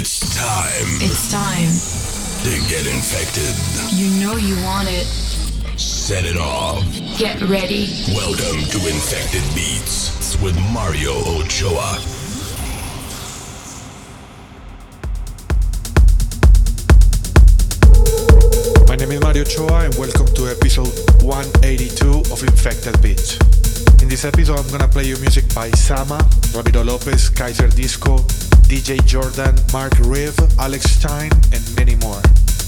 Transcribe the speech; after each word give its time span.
It's 0.00 0.20
time 0.36 0.86
It's 1.02 1.30
time. 1.32 1.74
to 2.44 2.68
get 2.70 2.86
infected. 2.86 3.50
You 3.92 4.08
know 4.22 4.36
you 4.36 4.54
want 4.64 4.86
it. 4.88 5.04
Set 5.76 6.24
it 6.24 6.36
off. 6.36 6.84
Get 7.18 7.40
ready. 7.42 7.88
Welcome 8.14 8.62
to 8.70 8.78
Infected 8.88 9.42
Beats 9.56 10.40
with 10.40 10.54
Mario 10.72 11.12
Ochoa. 11.40 11.98
My 18.88 18.96
name 18.96 19.12
is 19.12 19.20
Mario 19.20 19.42
Ochoa 19.42 19.84
and 19.84 19.94
welcome 19.96 20.26
to 20.34 20.48
episode 20.48 20.88
182 21.22 22.32
of 22.32 22.42
Infected 22.42 23.00
Beats. 23.02 23.36
In 24.02 24.08
this 24.08 24.24
episode 24.24 24.58
I'm 24.58 24.70
gonna 24.70 24.88
play 24.88 25.04
you 25.04 25.16
music 25.18 25.52
by 25.54 25.70
Sama, 25.72 26.18
Ramiro 26.54 26.84
Lopez, 26.84 27.30
Kaiserdisco, 27.30 28.22
DJ 28.68 29.02
Jordan, 29.06 29.56
Mark 29.72 29.94
Reeve, 30.00 30.38
Alex 30.58 30.84
Stein, 30.90 31.32
and 31.54 31.64
many 31.74 31.94
more. 31.96 32.20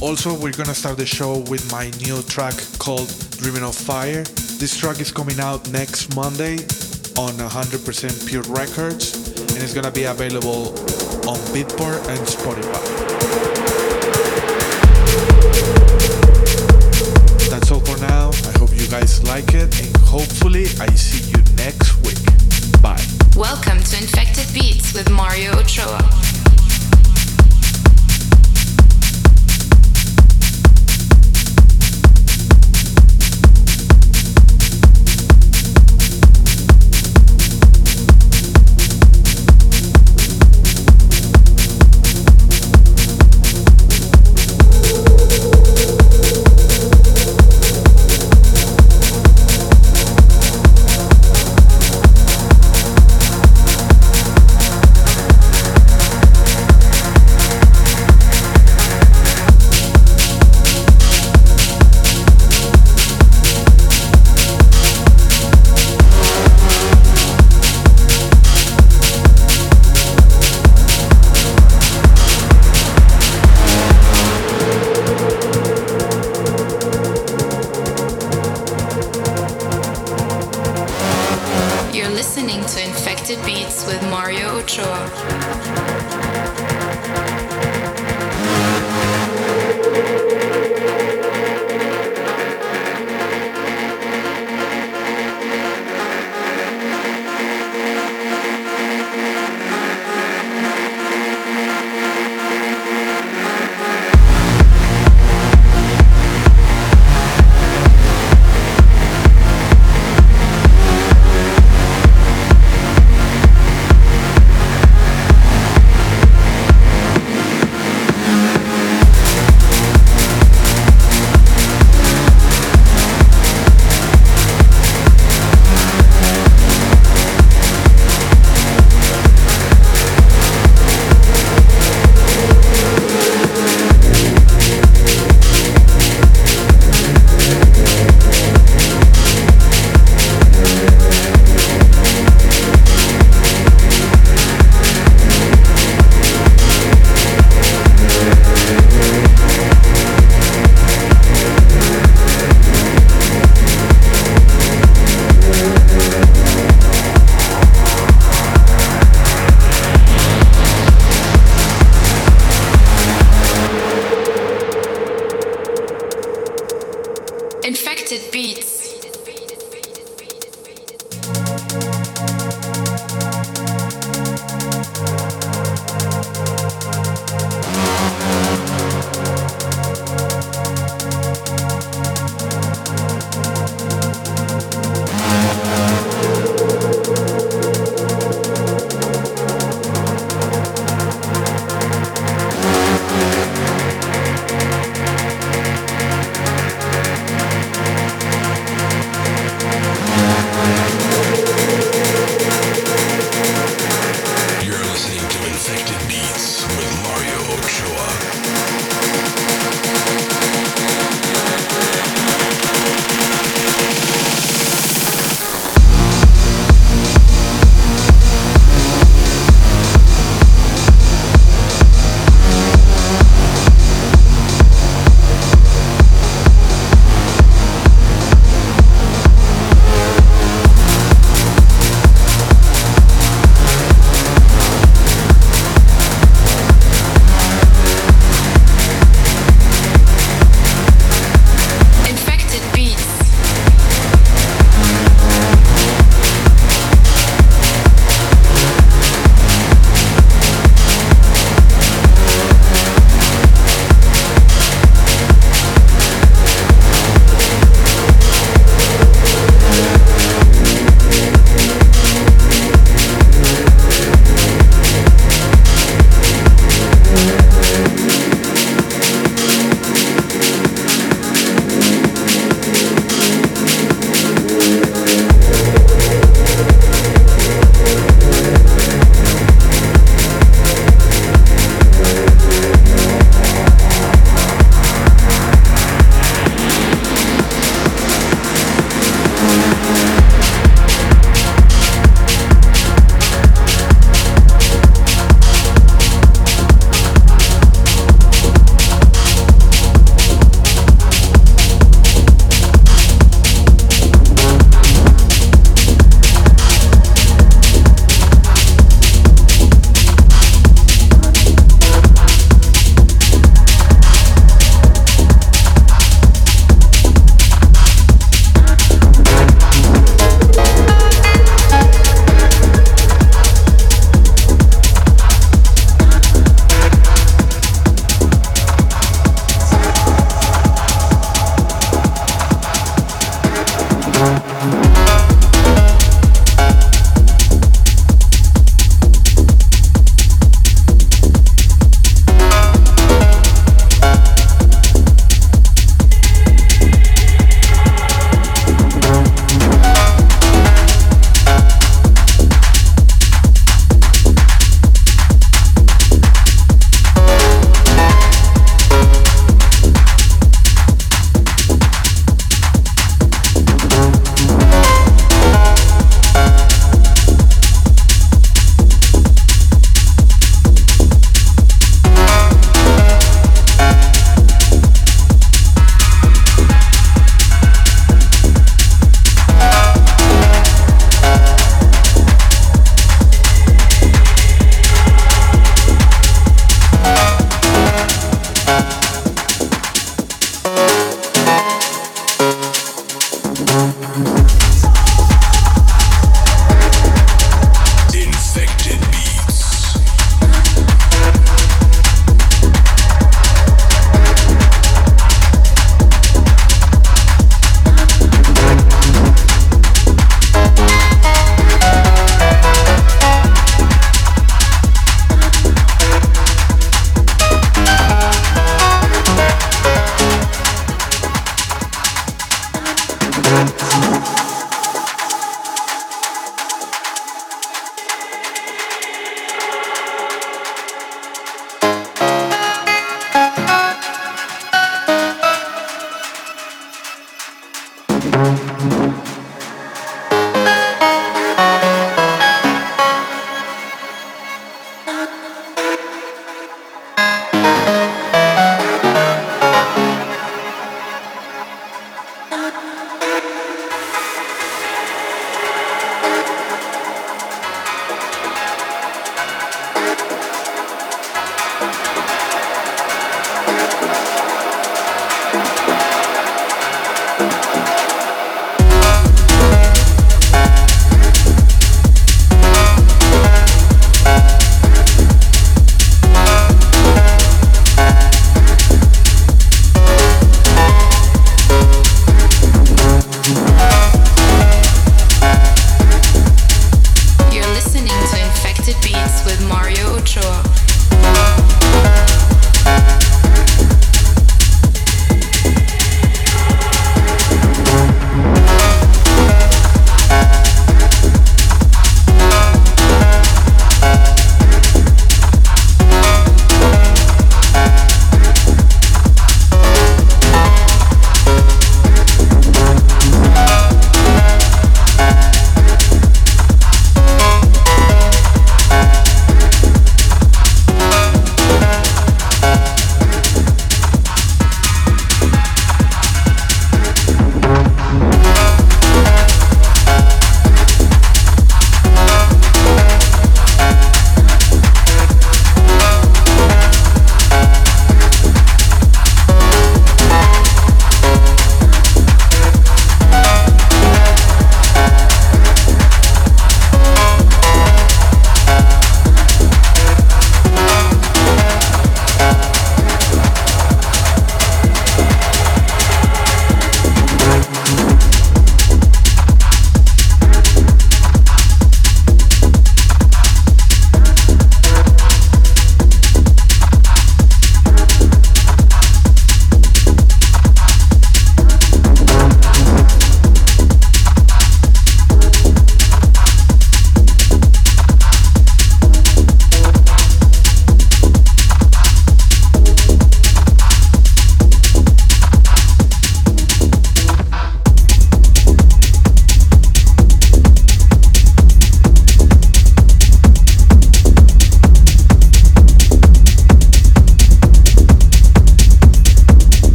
Also, 0.00 0.32
we're 0.32 0.52
gonna 0.52 0.74
start 0.74 0.96
the 0.96 1.04
show 1.04 1.40
with 1.50 1.70
my 1.70 1.90
new 2.00 2.22
track 2.22 2.54
called 2.78 3.12
Dreaming 3.36 3.62
of 3.62 3.74
Fire. 3.76 4.24
This 4.56 4.74
track 4.74 5.00
is 5.00 5.12
coming 5.12 5.38
out 5.38 5.68
next 5.68 6.16
Monday 6.16 6.54
on 7.18 7.36
100% 7.36 8.26
Pure 8.26 8.44
Records 8.44 9.14
and 9.36 9.62
it's 9.62 9.74
gonna 9.74 9.90
be 9.90 10.04
available 10.04 10.70
on 11.28 11.36
Beatport 11.52 12.00
and 12.08 12.20
Spotify. 12.26 12.82
That's 17.50 17.70
all 17.70 17.80
for 17.80 18.00
now. 18.00 18.30
I 18.48 18.58
hope 18.58 18.70
you 18.72 18.88
guys 18.88 19.22
like 19.24 19.52
it 19.52 19.68
and 19.78 19.94
hopefully 19.98 20.64
I 20.80 20.88
see 20.94 21.21
Welcome 23.36 23.82
to 23.82 23.96
Infected 23.96 24.52
Beats 24.52 24.92
with 24.92 25.08
Mario 25.10 25.52
Ochoa. 25.52 26.31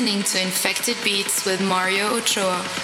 Listening 0.00 0.22
to 0.22 0.40
Infected 0.40 0.96
Beats 1.04 1.44
with 1.44 1.60
Mario 1.60 2.16
Ochoa. 2.16 2.79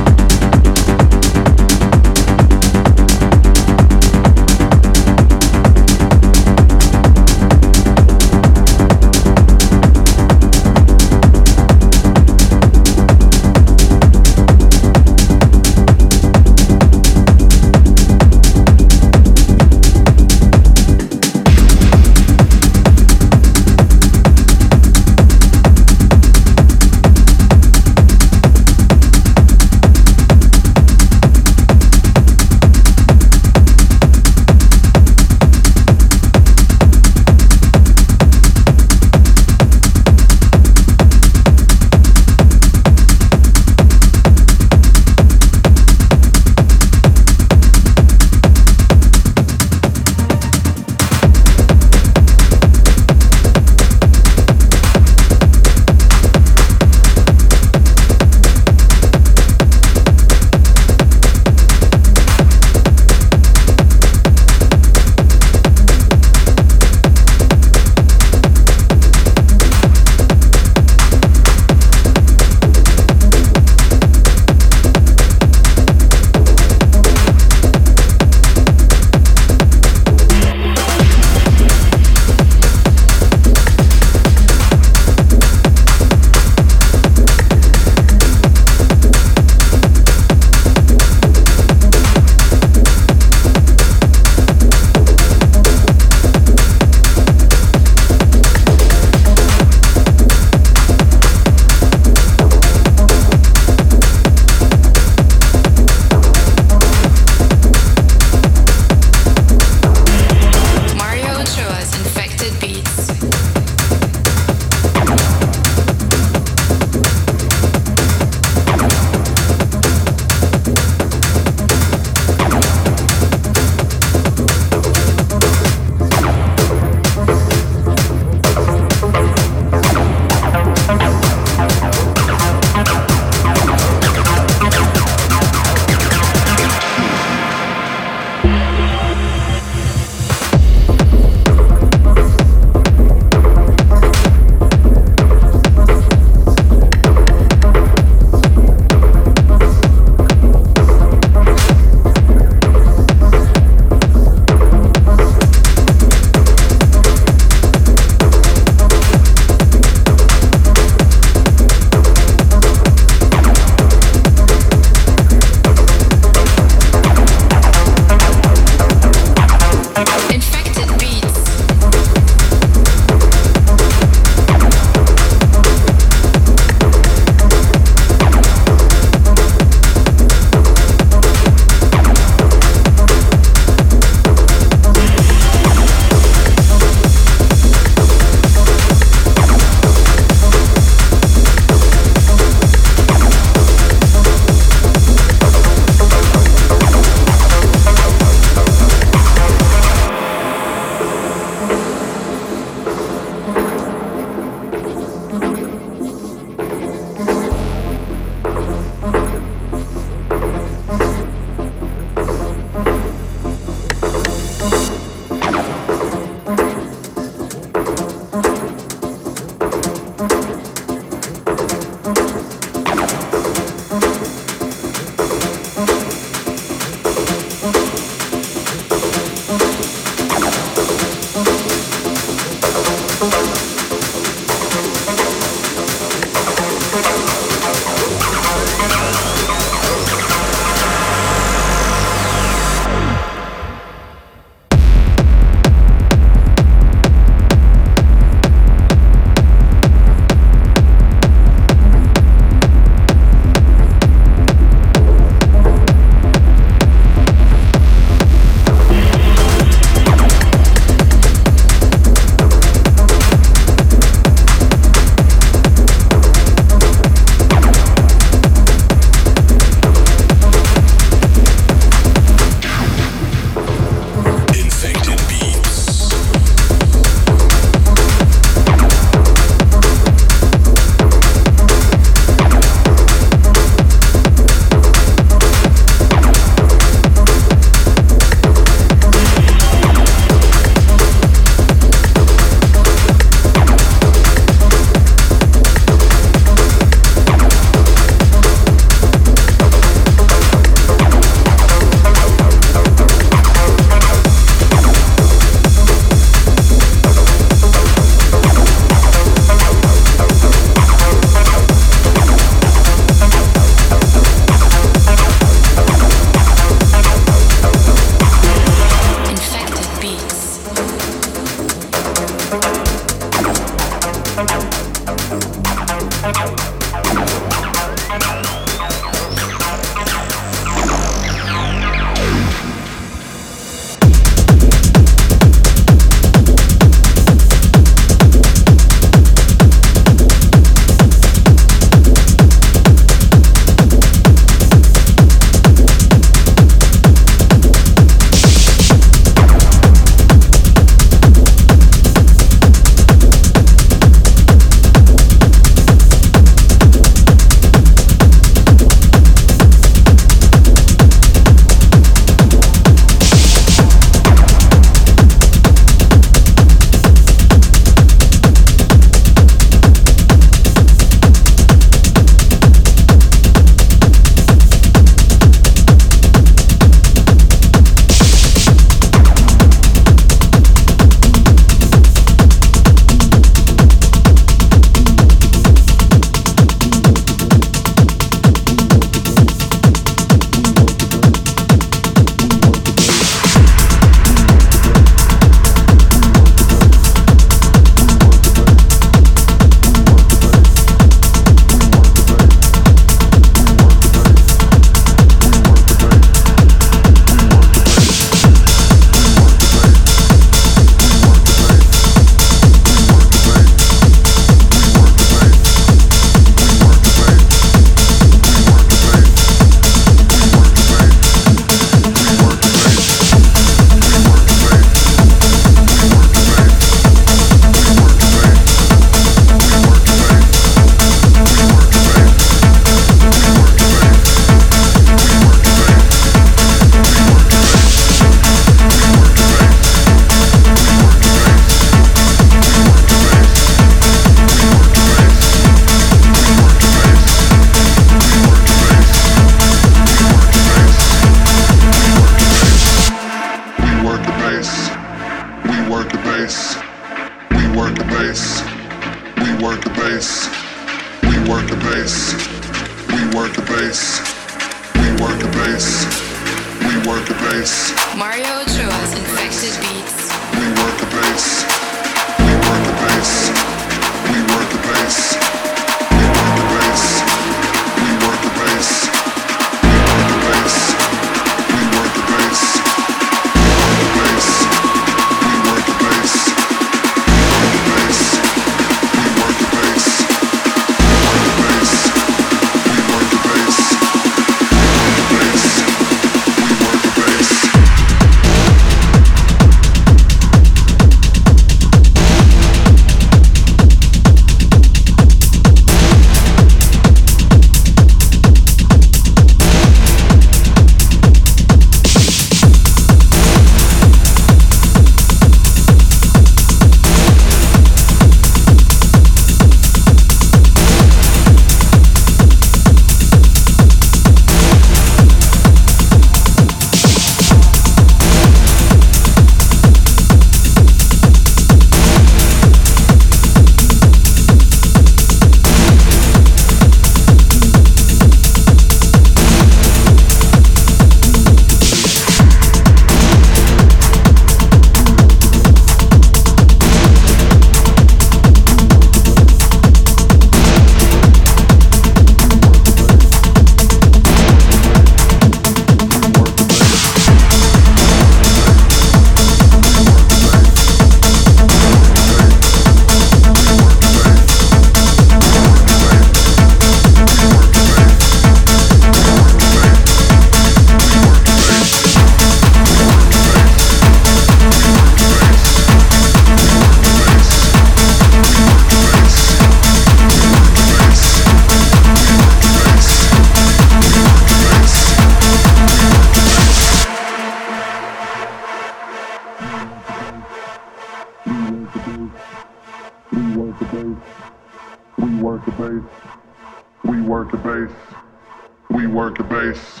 We 598.92 599.06
work 599.06 599.38
the 599.38 599.44
bass. 599.44 600.00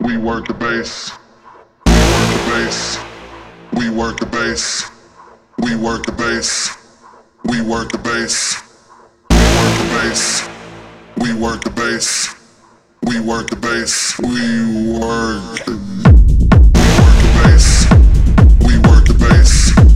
We 0.00 0.16
work 0.16 0.48
the 0.48 0.54
bass. 0.54 1.12
We 1.86 1.90
work 1.92 2.30
the 2.30 2.50
bass. 2.50 2.98
We 3.72 3.90
work 3.90 4.18
the 4.18 4.26
bass. 4.26 4.90
We 5.58 5.76
work 5.76 6.06
the 6.06 6.12
bass. 6.12 6.76
We 7.44 7.60
work 7.62 7.92
the 7.92 7.98
bass. 7.98 8.62
We 9.28 9.38
work 9.44 9.78
the 9.78 9.88
bass. 10.00 10.48
We 11.18 11.34
work 11.34 11.64
the 11.64 11.70
bass. 11.70 12.34
We 13.06 13.20
work 13.20 13.52
a 13.52 13.56
bass. 13.56 14.18
We 14.18 14.98
work. 14.98 15.64
the 15.64 15.76
bass. 17.44 17.86
We 18.66 18.78
work 18.78 19.06
the 19.06 19.14
bass. 19.18 19.95